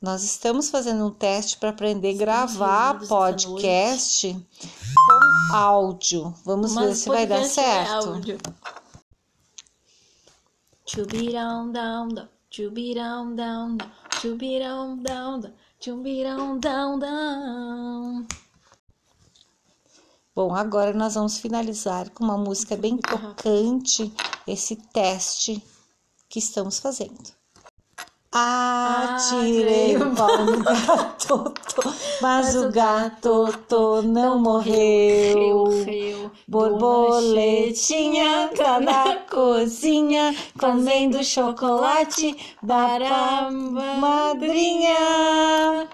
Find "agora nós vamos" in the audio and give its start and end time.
20.54-21.38